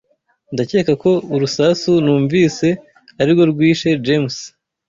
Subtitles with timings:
[0.53, 2.67] Ndakeka ko urusasu numvise
[3.21, 4.35] arirwo rwishe James.